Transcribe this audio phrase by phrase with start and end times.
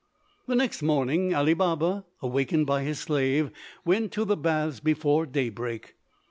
[0.47, 3.51] The next morning Ali Baba, awakened by his slave,
[3.85, 5.93] went to the baths before daybreak.